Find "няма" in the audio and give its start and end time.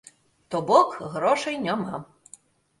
1.69-2.03